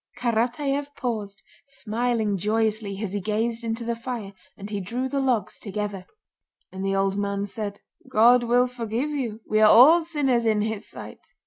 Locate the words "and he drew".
4.57-5.07